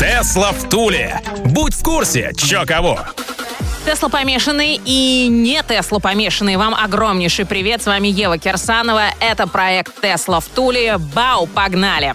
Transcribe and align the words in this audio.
Тесла 0.00 0.52
в 0.52 0.66
Туле. 0.70 1.20
Будь 1.44 1.74
в 1.74 1.82
курсе, 1.82 2.32
чё 2.34 2.64
кого. 2.64 3.00
Теслапомешанные 3.84 4.80
и 4.82 5.28
не 5.28 5.62
теслапомешанные. 5.62 6.56
Вам 6.56 6.74
огромнейший 6.74 7.44
привет. 7.44 7.82
С 7.82 7.86
вами 7.86 8.08
Ева 8.08 8.38
Кирсанова. 8.38 9.10
Это 9.20 9.46
проект 9.46 10.00
Тесла 10.00 10.40
в 10.40 10.46
Туле. 10.46 10.96
Бау, 10.96 11.46
погнали! 11.46 12.14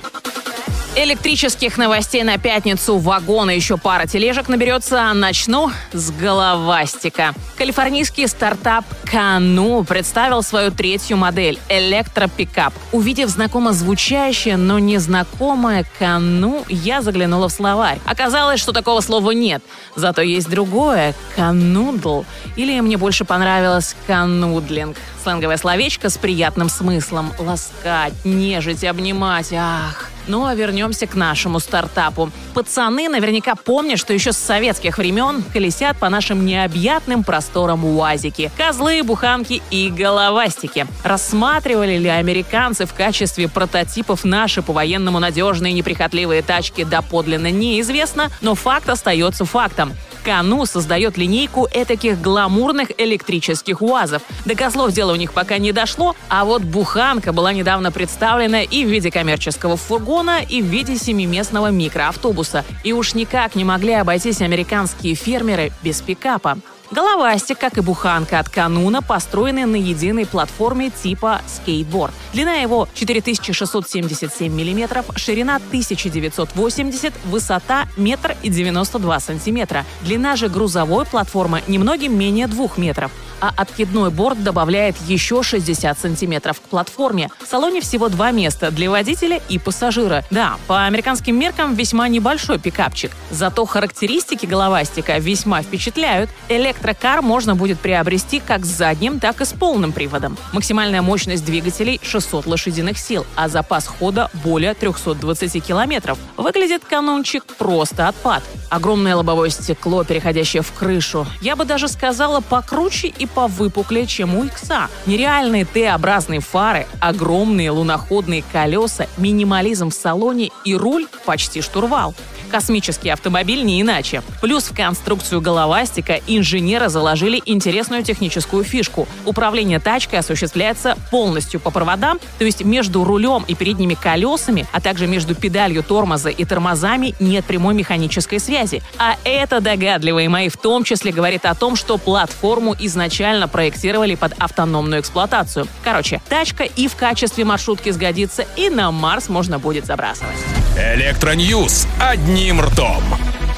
Электрических 0.97 1.77
новостей 1.77 2.23
на 2.23 2.37
пятницу, 2.37 2.97
вагон 2.97 3.49
и 3.49 3.55
еще 3.55 3.75
пара 3.75 4.07
тележек 4.07 4.47
наберется. 4.47 5.11
Начну 5.13 5.69
с 5.91 6.09
головастика. 6.09 7.33
Калифорнийский 7.57 8.29
стартап 8.29 8.85
Canoo 9.03 9.83
представил 9.83 10.41
свою 10.41 10.71
третью 10.71 11.17
модель– 11.17 11.59
электропикап. 11.69 12.73
Увидев 12.93 13.27
знакомо 13.27 13.73
звучащее, 13.73 14.55
но 14.55 14.79
незнакомое 14.79 15.85
Canoo, 15.99 16.63
я 16.69 17.01
заглянула 17.01 17.49
в 17.49 17.51
словарь. 17.51 17.99
Оказалось, 18.05 18.61
что 18.61 18.71
такого 18.71 19.01
слова 19.01 19.31
нет. 19.31 19.61
Зато 19.97 20.21
есть 20.21 20.49
другое– 20.49 21.13
канудл. 21.35 22.23
Или 22.55 22.79
мне 22.79 22.95
больше 22.95 23.25
понравилось 23.25 23.97
канудлинг. 24.07 24.95
Сленговое 25.23 25.57
словечко 25.57 26.09
с 26.09 26.17
приятным 26.17 26.69
смыслом– 26.69 27.33
ласкать, 27.39 28.13
нежить, 28.23 28.85
обнимать. 28.85 29.51
Ах, 29.51 30.04
ну 30.27 30.45
а 30.45 30.55
вернемся 30.55 31.07
к 31.07 31.15
нашему 31.15 31.59
стартапу. 31.59 32.31
Пацаны 32.53 33.09
наверняка 33.09 33.55
помнят, 33.55 33.99
что 33.99 34.13
еще 34.13 34.31
с 34.31 34.37
советских 34.37 34.97
времен 34.97 35.43
колесят 35.53 35.97
по 35.97 36.09
нашим 36.09 36.45
необъятным 36.45 37.23
просторам 37.23 37.85
УАЗики. 37.85 38.51
Козлы, 38.57 39.03
буханки 39.03 39.61
и 39.71 39.89
головастики. 39.89 40.87
Рассматривали 41.03 41.97
ли 41.97 42.09
американцы 42.09 42.85
в 42.85 42.93
качестве 42.93 43.47
прототипов 43.47 44.23
наши 44.23 44.61
по-военному 44.61 45.19
надежные 45.19 45.73
неприхотливые 45.73 46.41
тачки 46.41 46.83
доподлинно 46.83 47.51
неизвестно, 47.51 48.29
но 48.41 48.55
факт 48.55 48.89
остается 48.89 49.45
фактом. 49.45 49.93
Кану 50.25 50.65
создает 50.65 51.17
линейку 51.17 51.67
этаких 51.71 52.19
гламурных 52.19 52.89
электрических 52.97 53.83
УАЗов. 53.83 54.23
До 54.45 54.55
козлов 54.55 54.91
дело 54.91 55.13
у 55.13 55.15
них 55.15 55.33
пока 55.33 55.59
не 55.59 55.71
дошло, 55.71 56.15
а 56.29 56.45
вот 56.45 56.63
буханка 56.63 57.31
была 57.31 57.53
недавно 57.53 57.91
представлена 57.91 58.63
и 58.63 58.85
в 58.85 58.89
виде 58.89 59.11
коммерческого 59.11 59.77
фургона, 59.77 60.39
и 60.41 60.63
в 60.63 60.65
виде 60.65 60.97
семиместного 60.97 61.69
микроавтобуса. 61.69 62.65
И 62.83 62.91
уж 62.91 63.13
никак 63.13 63.53
не 63.53 63.63
могли 63.63 63.93
обойтись 63.93 64.41
американские 64.41 65.13
фермеры 65.13 65.71
без 65.83 66.01
пикапа. 66.01 66.57
Головастик, 66.91 67.57
как 67.57 67.77
и 67.77 67.81
буханка 67.81 68.39
от 68.39 68.49
кануна, 68.49 69.01
построены 69.01 69.65
на 69.65 69.75
единой 69.75 70.25
платформе 70.25 70.91
типа 70.91 71.41
скейтборд. 71.47 72.13
Длина 72.33 72.55
его 72.55 72.87
4677 72.93 74.51
мм, 74.51 75.03
ширина 75.15 75.55
1980, 75.55 77.13
высота 77.25 77.87
1,92 77.97 79.19
сантиметра. 79.19 79.85
Длина 80.01 80.35
же 80.35 80.47
грузовой 80.47 81.05
платформы 81.05 81.63
немногим 81.67 82.17
менее 82.17 82.47
2 82.47 82.69
метров 82.77 83.11
а 83.45 83.53
откидной 83.55 84.09
борт 84.09 84.41
добавляет 84.43 84.95
еще 85.07 85.43
60 85.43 85.99
сантиметров 85.99 86.59
к 86.59 86.63
платформе. 86.63 87.29
В 87.43 87.47
салоне 87.47 87.81
всего 87.81 88.09
два 88.09 88.31
места 88.31 88.71
для 88.71 88.89
водителя 88.89 89.39
и 89.49 89.59
пассажира. 89.59 90.23
Да, 90.31 90.57
по 90.65 90.85
американским 90.85 91.37
меркам 91.37 91.75
весьма 91.75 92.07
небольшой 92.07 92.57
пикапчик. 92.57 93.11
Зато 93.29 93.65
характеристики 93.65 94.47
головастика 94.47 95.17
весьма 95.19 95.61
впечатляют. 95.61 96.31
Электрокар 96.49 97.21
можно 97.21 97.55
будет 97.55 97.79
приобрести 97.79 98.39
как 98.39 98.65
с 98.65 98.69
задним, 98.69 99.19
так 99.19 99.41
и 99.41 99.45
с 99.45 99.53
полным 99.53 99.91
приводом. 99.91 100.37
Максимальная 100.51 101.03
мощность 101.03 101.45
двигателей 101.45 101.99
600 102.01 102.47
лошадиных 102.47 102.97
сил, 102.97 103.27
а 103.35 103.47
запас 103.47 103.85
хода 103.85 104.31
более 104.43 104.73
320 104.73 105.63
километров. 105.63 106.17
Выглядит 106.37 106.83
канончик 106.83 107.45
просто 107.45 108.07
отпад. 108.07 108.43
Огромное 108.71 109.15
лобовое 109.15 109.49
стекло, 109.49 110.03
переходящее 110.03 110.63
в 110.63 110.71
крышу. 110.71 111.27
Я 111.41 111.55
бы 111.55 111.65
даже 111.65 111.87
сказала 111.87 112.41
покруче 112.41 113.07
и 113.07 113.27
повыпуклее, 113.35 114.07
чем 114.07 114.35
у 114.35 114.45
Икса. 114.45 114.89
Нереальные 115.05 115.65
Т-образные 115.65 116.39
фары, 116.39 116.87
огромные 116.99 117.69
луноходные 117.69 118.43
колеса, 118.51 119.07
минимализм 119.17 119.89
в 119.89 119.93
салоне 119.93 120.49
и 120.63 120.75
руль 120.75 121.07
почти 121.25 121.61
штурвал. 121.61 122.15
Космический 122.55 123.09
автомобиль 123.09 123.65
не 123.65 123.81
иначе. 123.81 124.21
Плюс 124.39 124.69
в 124.69 124.73
конструкцию 124.73 125.41
головастика 125.41 126.21
инженеры 126.25 126.87
заложили 126.87 127.41
интересную 127.45 128.01
техническую 128.01 128.63
фишку. 128.63 129.09
Управление 129.25 129.81
тачкой 129.81 130.19
осуществляется 130.19 130.97
полностью 131.11 131.59
по 131.59 131.69
проводам, 131.69 132.17
то 132.39 132.45
есть 132.45 132.63
между 132.63 133.03
рулем 133.03 133.43
и 133.45 133.55
передними 133.55 133.93
колесами, 133.93 134.65
а 134.71 134.79
также 134.79 135.05
между 135.05 135.35
педалью 135.35 135.83
тормоза 135.83 136.29
и 136.29 136.45
тормозами 136.45 137.13
нет 137.19 137.43
прямой 137.43 137.73
механической 137.73 138.39
связи. 138.39 138.81
А 138.97 139.17
это, 139.25 139.59
догадливые 139.59 140.29
мои, 140.29 140.47
в 140.47 140.55
том 140.55 140.85
числе 140.85 141.11
говорит 141.11 141.43
о 141.43 141.55
том, 141.55 141.75
что 141.75 141.97
платформу 141.97 142.73
изначально 142.79 143.49
проектировали 143.49 144.15
под 144.15 144.31
автономную 144.39 145.01
эксплуатацию. 145.01 145.67
Короче, 145.83 146.21
тачка 146.29 146.63
и 146.63 146.87
в 146.87 146.95
качестве 146.95 147.43
маршрутки 147.43 147.89
сгодится, 147.89 148.45
и 148.55 148.69
на 148.69 148.91
Марс 148.91 149.27
можно 149.27 149.59
будет 149.59 149.85
забрасывать. 149.85 150.37
Электро 150.77 151.47
news 151.47 151.87
одним 152.01 152.59
ртом. 152.59 153.01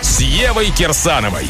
С 0.01 0.21
Евой 0.21 0.69
Кирсановой. 0.69 1.47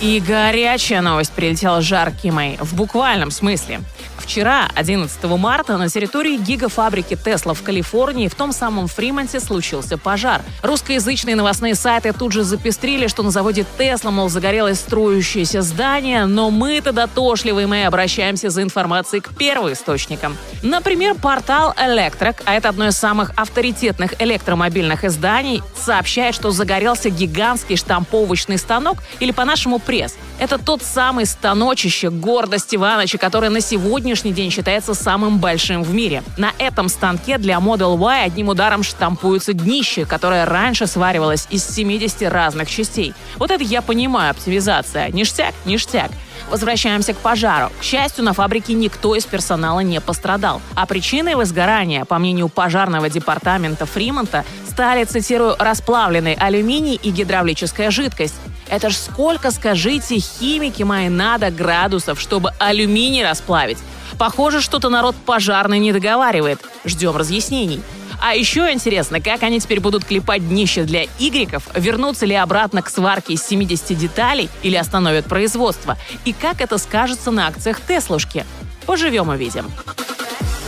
И 0.00 0.18
горячая 0.18 1.02
новость 1.02 1.32
прилетела 1.32 1.82
жаркимой, 1.82 2.56
в 2.58 2.74
буквальном 2.74 3.30
смысле. 3.30 3.80
Вчера, 4.24 4.70
11 4.74 5.22
марта, 5.24 5.76
на 5.76 5.90
территории 5.90 6.38
гигафабрики 6.38 7.14
Тесла 7.14 7.52
в 7.52 7.62
Калифорнии 7.62 8.28
в 8.28 8.34
том 8.34 8.52
самом 8.52 8.86
Фримонте 8.86 9.38
случился 9.38 9.98
пожар. 9.98 10.40
Русскоязычные 10.62 11.36
новостные 11.36 11.74
сайты 11.74 12.14
тут 12.14 12.32
же 12.32 12.42
запестрили, 12.42 13.06
что 13.06 13.22
на 13.22 13.30
заводе 13.30 13.66
Тесла, 13.76 14.10
мол, 14.10 14.30
загорелось 14.30 14.78
строящееся 14.80 15.60
здание, 15.60 16.24
но 16.24 16.50
мы-то 16.50 16.92
дотошливые, 16.92 17.66
мы 17.66 17.84
обращаемся 17.84 18.48
за 18.48 18.62
информацией 18.62 19.20
к 19.20 19.28
первоисточникам. 19.36 20.38
Например, 20.62 21.14
портал 21.14 21.74
Electrek, 21.76 22.36
а 22.46 22.54
это 22.54 22.70
одно 22.70 22.88
из 22.88 22.96
самых 22.96 23.30
авторитетных 23.36 24.22
электромобильных 24.22 25.04
изданий, 25.04 25.62
сообщает, 25.76 26.34
что 26.34 26.50
загорелся 26.50 27.10
гигантский 27.10 27.76
штамповочный 27.76 28.56
станок 28.56 28.96
или 29.20 29.32
по-нашему 29.32 29.78
пресс. 29.78 30.16
Это 30.38 30.58
тот 30.58 30.82
самый 30.82 31.26
станочище, 31.26 32.10
гордость 32.10 32.74
Ивановича, 32.74 33.18
который 33.18 33.50
на 33.50 33.60
сегодняшний 33.60 34.32
день 34.32 34.50
считается 34.50 34.92
самым 34.92 35.38
большим 35.38 35.82
в 35.82 35.94
мире. 35.94 36.22
На 36.36 36.52
этом 36.58 36.88
станке 36.88 37.38
для 37.38 37.54
Model 37.54 37.96
Y 37.96 38.24
одним 38.24 38.48
ударом 38.48 38.82
штампуется 38.82 39.52
днище, 39.52 40.04
которое 40.04 40.44
раньше 40.44 40.86
сваривалось 40.86 41.46
из 41.50 41.64
70 41.64 42.22
разных 42.30 42.68
частей. 42.68 43.14
Вот 43.36 43.50
это 43.50 43.62
я 43.62 43.80
понимаю, 43.80 44.32
оптимизация. 44.32 45.08
Ништяк, 45.10 45.54
ништяк. 45.64 46.10
Возвращаемся 46.50 47.14
к 47.14 47.18
пожару. 47.18 47.70
К 47.80 47.82
счастью, 47.82 48.24
на 48.24 48.32
фабрике 48.32 48.74
никто 48.74 49.14
из 49.14 49.24
персонала 49.24 49.80
не 49.80 50.00
пострадал. 50.00 50.60
А 50.74 50.84
причиной 50.84 51.36
возгорания, 51.36 52.04
по 52.04 52.18
мнению 52.18 52.48
пожарного 52.48 53.08
департамента 53.08 53.86
Фримонта, 53.86 54.44
стали, 54.68 55.04
цитирую, 55.04 55.54
расплавленный 55.58 56.34
алюминий 56.34 56.96
и 56.96 57.10
гидравлическая 57.10 57.90
жидкость. 57.90 58.34
Это 58.68 58.90
ж 58.90 58.96
сколько, 58.96 59.50
скажите, 59.50 60.18
химики 60.18 60.82
мои 60.82 61.08
надо 61.08 61.50
градусов, 61.50 62.20
чтобы 62.20 62.52
алюминий 62.58 63.24
расплавить? 63.24 63.78
Похоже, 64.18 64.60
что-то 64.60 64.88
народ 64.88 65.16
пожарный 65.16 65.78
не 65.78 65.92
договаривает. 65.92 66.60
Ждем 66.84 67.16
разъяснений. 67.16 67.82
А 68.20 68.34
еще 68.34 68.72
интересно, 68.72 69.20
как 69.20 69.42
они 69.42 69.60
теперь 69.60 69.80
будут 69.80 70.04
клепать 70.04 70.48
днище 70.48 70.84
для 70.84 71.04
игреков, 71.18 71.68
вернутся 71.74 72.26
ли 72.26 72.34
обратно 72.34 72.80
к 72.80 72.88
сварке 72.88 73.34
из 73.34 73.42
70 73.46 73.98
деталей 73.98 74.48
или 74.62 74.76
остановят 74.76 75.26
производство, 75.26 75.98
и 76.24 76.32
как 76.32 76.60
это 76.60 76.78
скажется 76.78 77.30
на 77.30 77.48
акциях 77.48 77.80
Теслушки. 77.80 78.46
Поживем 78.86 79.28
увидим. 79.28 79.70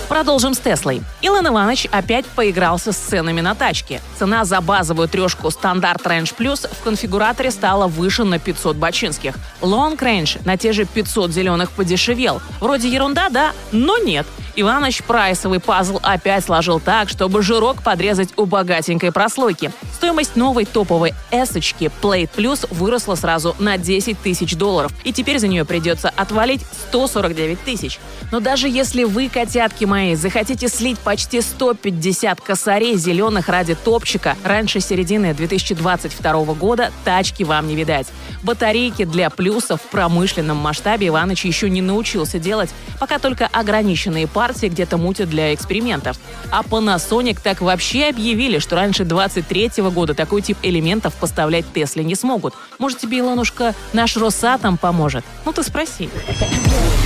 Продолжим 0.08 0.54
с 0.54 0.58
Теслой. 0.58 1.02
Илон 1.20 1.48
Иванович 1.48 1.88
опять 1.90 2.26
поигрался 2.26 2.92
с 2.92 2.96
ценами 2.96 3.40
на 3.40 3.56
тачке. 3.56 4.00
Цена 4.16 4.44
за 4.44 4.60
базовую 4.60 5.08
трешку 5.08 5.50
стандарт 5.50 6.02
Range 6.02 6.32
Plus 6.36 6.68
в 6.72 6.84
конфигураторе 6.84 7.50
стала 7.50 7.88
выше 7.88 8.22
на 8.22 8.38
500 8.38 8.76
бочинских. 8.76 9.34
Long 9.60 9.98
Range 9.98 10.40
на 10.44 10.56
те 10.56 10.72
же 10.72 10.84
500 10.84 11.32
зеленых 11.32 11.72
подешевел. 11.72 12.40
Вроде 12.60 12.88
ерунда, 12.88 13.30
да? 13.30 13.52
Но 13.72 13.98
нет. 13.98 14.26
Иваныч 14.58 15.02
прайсовый 15.02 15.60
пазл 15.60 16.00
опять 16.02 16.46
сложил 16.46 16.80
так, 16.80 17.10
чтобы 17.10 17.42
жирок 17.42 17.82
подрезать 17.82 18.30
у 18.38 18.46
богатенькой 18.46 19.12
прослойки. 19.12 19.70
Стоимость 19.94 20.34
новой 20.34 20.64
топовой 20.64 21.12
эсочки 21.30 21.90
Plate 22.00 22.30
Plus 22.34 22.66
выросла 22.70 23.16
сразу 23.16 23.54
на 23.58 23.76
10 23.76 24.18
тысяч 24.18 24.56
долларов, 24.56 24.92
и 25.04 25.12
теперь 25.12 25.38
за 25.38 25.48
нее 25.48 25.66
придется 25.66 26.08
отвалить 26.08 26.62
149 26.88 27.60
тысяч. 27.64 27.98
Но 28.32 28.40
даже 28.40 28.66
если 28.66 29.04
вы, 29.04 29.28
котятки 29.28 29.84
мои, 29.84 30.14
захотите 30.14 30.68
слить 30.68 30.98
почти 30.98 31.42
150 31.42 32.40
косарей 32.40 32.96
зеленых 32.96 33.50
ради 33.50 33.74
топчика, 33.74 34.36
раньше 34.42 34.80
середины 34.80 35.34
2022 35.34 36.54
года 36.54 36.90
тачки 37.04 37.42
вам 37.42 37.68
не 37.68 37.76
видать. 37.76 38.06
Батарейки 38.42 39.04
для 39.04 39.28
плюсов 39.28 39.82
в 39.82 39.90
промышленном 39.90 40.56
масштабе 40.56 41.08
Иваныч 41.08 41.44
еще 41.44 41.68
не 41.68 41.82
научился 41.82 42.38
делать, 42.38 42.70
пока 42.98 43.18
только 43.18 43.46
ограниченные 43.46 44.26
партии 44.46 44.68
где-то 44.68 44.96
мутят 44.96 45.28
для 45.28 45.52
экспериментов. 45.52 46.18
А 46.52 46.62
Panasonic 46.62 47.40
так 47.42 47.60
вообще 47.60 48.06
объявили, 48.10 48.60
что 48.60 48.76
раньше 48.76 49.04
23 49.04 49.72
года 49.92 50.14
такой 50.14 50.40
тип 50.40 50.56
элементов 50.62 51.14
поставлять 51.14 51.64
Тесле 51.74 52.04
не 52.04 52.14
смогут. 52.14 52.54
Может, 52.78 52.98
тебе, 52.98 53.18
Илонушка, 53.18 53.74
наш 53.92 54.16
Росатом 54.16 54.76
поможет? 54.76 55.24
Ну 55.44 55.52
ты 55.52 55.64
спроси. 55.64 56.08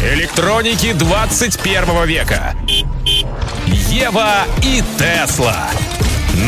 Электроники 0.03 0.93
21 0.93 2.05
века. 2.07 2.55
Ева 3.89 4.45
и 4.63 4.83
Тесла. 4.99 5.71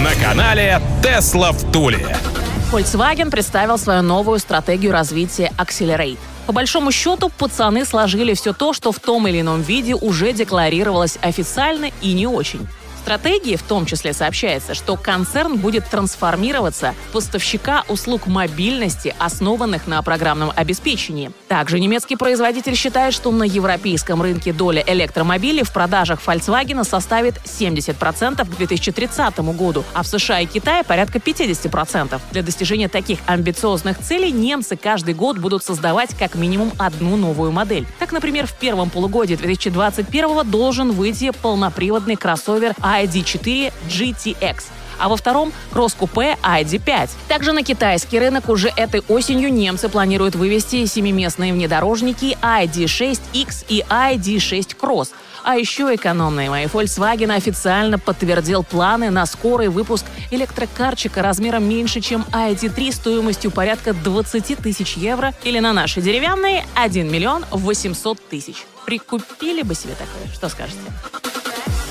На 0.05 0.15
канале 0.15 0.79
Тесла 1.03 1.53
в 1.53 1.73
Туле. 1.73 2.19
Volkswagen 2.71 3.31
представил 3.31 3.79
свою 3.79 4.03
новую 4.03 4.39
стратегию 4.39 4.93
развития 4.93 5.53
Accelerate. 5.56 6.19
По 6.47 6.53
большому 6.53 6.91
счету, 6.91 7.31
пацаны 7.31 7.85
сложили 7.85 8.35
все 8.35 8.53
то, 8.53 8.73
что 8.73 8.91
в 8.93 8.99
том 8.99 9.29
или 9.29 9.41
ином 9.41 9.62
виде 9.62 9.94
уже 9.94 10.33
декларировалось 10.33 11.19
официально 11.23 11.91
и 12.00 12.12
не 12.12 12.27
очень 12.27 12.67
стратегии 13.02 13.56
в 13.56 13.62
том 13.62 13.84
числе 13.84 14.12
сообщается, 14.12 14.75
что 14.75 14.96
концерн 14.96 15.56
будет 15.56 15.88
трансформироваться 15.90 16.94
в 17.08 17.12
поставщика 17.12 17.84
услуг 17.88 18.26
мобильности, 18.26 19.14
основанных 19.19 19.87
на 19.87 20.00
программном 20.02 20.52
обеспечении. 20.54 21.32
Также 21.49 21.81
немецкий 21.81 22.16
производитель 22.16 22.76
считает, 22.76 23.12
что 23.12 23.31
на 23.32 23.43
европейском 23.43 24.22
рынке 24.22 24.52
доля 24.52 24.84
электромобилей 24.87 25.64
в 25.64 25.72
продажах 25.72 26.20
Volkswagen 26.25 26.84
составит 26.84 27.34
70% 27.44 28.44
к 28.44 28.56
2030 28.56 29.38
году, 29.56 29.84
а 29.94 30.02
в 30.02 30.06
США 30.06 30.40
и 30.40 30.46
Китае 30.46 30.84
порядка 30.84 31.19
50%. 31.19 32.20
Для 32.31 32.43
достижения 32.43 32.88
таких 32.88 33.19
амбициозных 33.26 33.98
целей 33.98 34.31
немцы 34.31 34.76
каждый 34.76 35.14
год 35.14 35.38
будут 35.38 35.64
создавать 35.64 36.16
как 36.16 36.37
минимум 36.37 36.72
одну 36.78 37.16
новую 37.16 37.50
модель. 37.50 37.87
Так, 37.98 38.12
например, 38.12 38.46
в 38.46 38.52
первом 38.55 38.90
полугодии 38.90 39.34
2021 39.34 40.48
должен 40.48 40.93
выйти 40.93 41.32
полноприводный 41.43 42.16
кроссовер 42.16 42.75
ID4 42.93 43.73
GTX 43.89 44.65
а 45.03 45.09
во 45.09 45.17
втором– 45.17 45.53
кросс-купе 45.73 46.37
ID5. 46.43 47.11
Также 47.27 47.53
на 47.53 47.65
китайский 47.65 48.21
рынок 48.21 48.49
уже 48.49 48.73
этой 48.77 49.03
осенью 49.09 49.53
немцы 49.53 49.89
планируют 49.89 50.37
вывести 50.37 50.85
семиместные 50.87 51.53
внедорожники 51.53 52.39
ID6X 52.41 53.65
и 53.69 53.85
ID6 53.89 54.77
Cross. 54.81 55.09
А 55.44 55.56
еще 55.56 55.93
экономные 55.93 56.50
мои 56.50 56.67
Volkswagen 56.67 57.35
официально 57.35 57.99
подтвердил 57.99 58.62
планы 58.62 59.11
на 59.11 59.27
скорый 59.27 59.69
выпуск 59.69 60.06
электрокарчика 60.31 61.21
размером 61.21 61.69
меньше, 61.69 62.00
чем 62.00 62.25
ID3 62.31 62.93
стоимостью 62.93 63.50
порядка 63.50 63.94
20 63.94 64.59
тысяч 64.59 64.97
евро 64.97 65.35
или 65.43 65.59
на 65.59 65.73
наши 65.73 66.00
деревянные 66.00 66.65
1 66.77 67.11
миллион 67.11 67.44
800 67.50 68.29
тысяч. 68.29 68.65
Прикупили 68.87 69.62
бы 69.62 69.75
себе 69.75 69.94
такое, 69.94 70.33
что 70.33 70.49
скажете? 70.49 70.79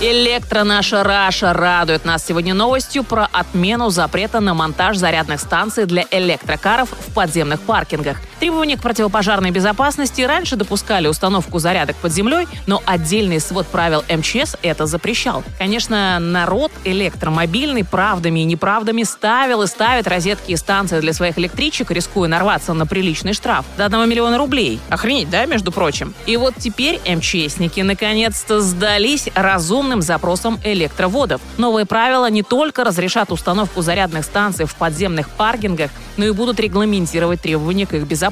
Электро 0.03 0.63
наша 0.63 1.03
Раша 1.03 1.53
радует 1.53 2.05
нас 2.05 2.25
сегодня 2.25 2.55
новостью 2.55 3.03
про 3.03 3.29
отмену 3.31 3.91
запрета 3.91 4.39
на 4.39 4.55
монтаж 4.55 4.97
зарядных 4.97 5.39
станций 5.39 5.85
для 5.85 6.07
электрокаров 6.09 6.89
в 6.89 7.13
подземных 7.13 7.61
паркингах. 7.61 8.17
Требования 8.41 8.75
к 8.75 8.81
противопожарной 8.81 9.51
безопасности 9.51 10.23
раньше 10.23 10.55
допускали 10.55 11.05
установку 11.05 11.59
зарядок 11.59 11.95
под 11.97 12.11
землей, 12.11 12.47
но 12.65 12.81
отдельный 12.87 13.39
свод 13.39 13.67
правил 13.67 14.03
МЧС 14.09 14.55
это 14.63 14.87
запрещал. 14.87 15.43
Конечно, 15.59 16.17
народ 16.17 16.71
электромобильный 16.83 17.85
правдами 17.85 18.39
и 18.39 18.45
неправдами 18.45 19.03
ставил 19.03 19.61
и 19.61 19.67
ставит 19.67 20.07
розетки 20.07 20.53
и 20.53 20.55
станции 20.55 20.99
для 21.01 21.13
своих 21.13 21.37
электричек, 21.37 21.91
рискуя 21.91 22.27
нарваться 22.27 22.73
на 22.73 22.87
приличный 22.87 23.33
штраф 23.33 23.63
до 23.77 23.85
1 23.85 24.09
миллиона 24.09 24.39
рублей. 24.39 24.79
Охренеть, 24.89 25.29
да, 25.29 25.45
между 25.45 25.71
прочим? 25.71 26.15
И 26.25 26.35
вот 26.35 26.55
теперь 26.57 26.99
МЧСники 27.05 27.81
наконец-то 27.81 28.59
сдались 28.61 29.29
разумно 29.35 29.91
огромным 29.91 30.01
запросом 30.01 30.59
электроводов. 30.63 31.41
Новые 31.57 31.85
правила 31.85 32.29
не 32.29 32.43
только 32.43 32.83
разрешат 32.83 33.31
установку 33.31 33.81
зарядных 33.81 34.23
станций 34.23 34.65
в 34.65 34.75
подземных 34.75 35.29
паркингах, 35.29 35.91
но 36.17 36.25
и 36.25 36.31
будут 36.31 36.59
регламентировать 36.59 37.41
требования 37.41 37.85
к 37.85 37.93
их 37.93 38.03
безопасности. 38.03 38.30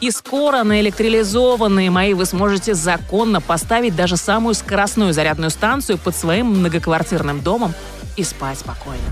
И 0.00 0.10
скоро 0.10 0.64
на 0.64 0.80
электролизованные 0.80 1.90
мои 1.90 2.14
вы 2.14 2.26
сможете 2.26 2.74
законно 2.74 3.40
поставить 3.40 3.94
даже 3.94 4.16
самую 4.16 4.54
скоростную 4.54 5.12
зарядную 5.12 5.50
станцию 5.50 5.98
под 5.98 6.16
своим 6.16 6.46
многоквартирным 6.46 7.40
домом 7.40 7.74
и 8.16 8.24
спать 8.24 8.58
спокойно. 8.58 9.02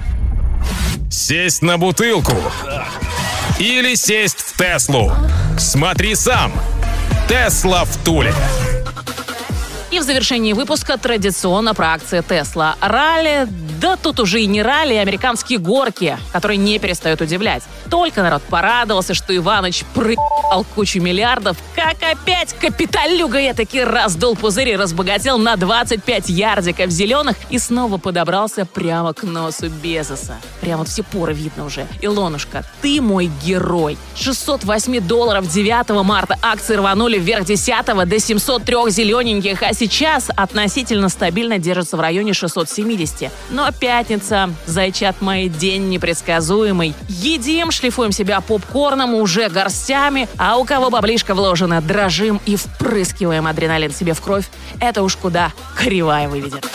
Сесть 1.11 1.63
на 1.63 1.79
бутылку 1.79 2.35
или 3.59 3.95
сесть 3.95 4.41
в 4.41 4.57
Теслу. 4.57 5.13
Смотри 5.59 6.15
сам. 6.15 6.53
Тесла 7.29 7.85
в 7.85 7.97
Туле. 7.99 8.35
И 9.91 9.99
в 9.99 10.05
завершении 10.05 10.53
выпуска 10.53 10.97
традиционно 10.99 11.75
про 11.75 11.95
акции 11.95 12.23
Тесла. 12.27 12.77
Ралли, 12.81 13.49
да 13.81 13.97
тут 13.97 14.21
уже 14.21 14.41
и 14.41 14.47
не 14.47 14.63
ралли, 14.63 14.95
а 14.95 15.01
американские 15.01 15.59
горки, 15.59 16.17
которые 16.33 16.59
не 16.59 16.79
перестают 16.79 17.21
удивлять. 17.21 17.65
Только 17.91 18.23
народ 18.23 18.43
порадовался, 18.43 19.15
что 19.15 19.35
Иваныч 19.35 19.85
прыгал 19.93 20.65
кучу 20.77 21.01
миллиардов, 21.01 21.57
как 21.75 21.97
опять 22.03 22.53
капиталюга 22.53 23.39
я 23.41 23.53
таки 23.53 23.83
раздул 23.83 24.37
пузырь 24.37 24.69
и 24.69 24.77
разбогател 24.77 25.39
на 25.39 25.57
25 25.57 26.29
ярдиков 26.29 26.91
зеленых 26.91 27.37
и 27.49 27.59
снова 27.59 27.97
подобрался 27.97 28.67
прямо 28.67 29.13
к 29.13 29.25
носу 29.25 29.71
Безоса. 29.71 30.37
Прямо 30.61 30.79
вот 30.79 30.89
все 30.89 31.03
поры 31.03 31.33
видно 31.33 31.65
уже. 31.65 31.87
Илонушка, 32.01 32.65
ты 32.81 33.01
мой 33.01 33.29
герой. 33.45 33.99
608 34.15 35.01
долларов 35.01 35.49
9 35.49 35.91
марта 36.05 36.39
акции 36.43 36.77
рванули 36.77 37.19
вверх 37.19 37.45
10 37.45 38.09
до 38.09 38.21
703 38.21 38.77
зелененьких, 38.91 39.63
а 39.63 39.73
сейчас 39.81 40.29
относительно 40.37 41.09
стабильно 41.09 41.59
держится 41.59 41.97
в 41.97 42.01
районе 42.01 42.35
670. 42.35 43.33
Но 43.49 43.67
пятница, 43.73 44.51
зайчат 44.67 45.23
мои, 45.23 45.49
день 45.49 45.89
непредсказуемый. 45.89 46.95
Едим, 47.09 47.71
шлифуем 47.71 48.13
себя 48.13 48.43
попкорном 48.43 49.15
уже 49.15 49.49
горстями, 49.49 50.29
а 50.37 50.59
у 50.59 50.67
кого 50.67 50.91
баблишка 50.91 51.35
вложена, 51.35 51.81
дрожим 51.81 52.43
и 52.45 52.57
впрыскиваем 52.57 53.47
адреналин 53.47 53.91
себе 53.91 54.13
в 54.13 54.21
кровь. 54.21 54.45
Это 54.81 55.03
уж 55.03 55.17
куда 55.17 55.51
кривая 55.79 56.29
выведет. 56.29 56.69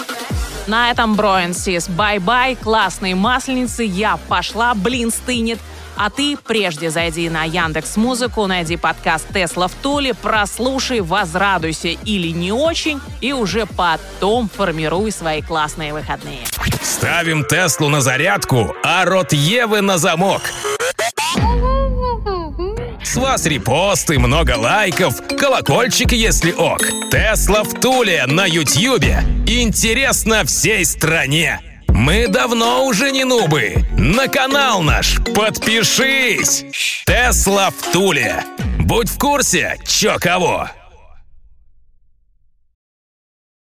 На 0.65 0.89
этом 0.89 1.13
bro 1.15 1.37
and 1.37 1.59
sis. 1.59 1.87
Bye-bye, 1.87 2.55
классной 2.55 3.13
масленицы, 3.13 3.83
я 3.83 4.17
пошла, 4.27 4.73
блин 4.73 5.11
стынет. 5.11 5.59
А 5.97 6.09
ты 6.09 6.37
прежде 6.37 6.89
зайди 6.89 7.29
на 7.29 7.43
Яндекс 7.43 7.95
Музыку, 7.95 8.47
найди 8.47 8.75
подкаст 8.75 9.27
Тесла 9.33 9.67
в 9.67 9.73
Туле, 9.75 10.13
прослушай, 10.13 10.99
возрадуйся 10.99 11.89
или 11.89 12.29
не 12.29 12.51
очень, 12.51 12.99
и 13.21 13.31
уже 13.33 13.65
потом 13.65 14.49
формируй 14.49 15.11
свои 15.11 15.41
классные 15.41 15.93
выходные. 15.93 16.39
Ставим 16.81 17.45
Теслу 17.45 17.89
на 17.89 18.01
зарядку, 18.01 18.75
а 18.83 19.05
рот 19.05 19.31
Евы 19.31 19.81
на 19.81 19.97
замок. 19.97 20.41
С 23.03 23.15
вас 23.15 23.45
репосты, 23.45 24.19
много 24.19 24.57
лайков, 24.57 25.21
колокольчик, 25.39 26.11
если 26.11 26.51
ок. 26.51 26.81
Тесла 27.11 27.63
в 27.63 27.73
Туле 27.79 28.25
на 28.25 28.45
Ютьюбе. 28.45 29.23
Интересно 29.47 30.43
всей 30.43 30.83
стране. 30.83 31.74
Мы 32.05 32.27
давно 32.27 32.85
уже 32.85 33.11
не 33.11 33.23
нубы. 33.23 33.77
На 33.97 34.27
канал 34.27 34.83
наш 34.83 35.17
подпишись. 35.33 36.63
Тесла 37.03 37.71
в 37.71 37.91
Туле. 37.91 38.43
Будь 38.77 39.09
в 39.09 39.17
курсе, 39.17 39.79
чё 39.87 40.17
кого. 40.19 40.69